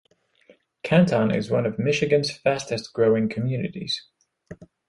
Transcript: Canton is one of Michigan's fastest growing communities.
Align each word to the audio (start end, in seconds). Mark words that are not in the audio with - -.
Canton 0.81 1.29
is 1.29 1.51
one 1.51 1.67
of 1.67 1.77
Michigan's 1.77 2.31
fastest 2.35 2.91
growing 2.91 3.29
communities. 3.29 4.07